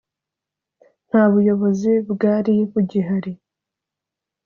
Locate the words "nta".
1.07-1.23